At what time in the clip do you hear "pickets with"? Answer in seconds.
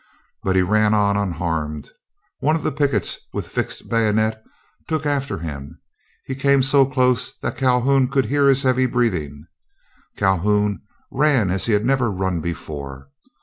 2.71-3.45